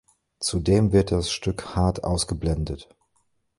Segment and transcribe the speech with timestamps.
[0.39, 2.89] Zudem wird das Stück hart ausgeblendet.